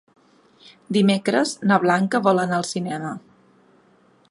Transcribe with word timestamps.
Dimecres 0.97 1.51
na 1.71 1.77
Blanca 1.85 2.23
vol 2.29 2.43
anar 2.45 2.59
al 2.61 2.67
cinema. 2.71 3.13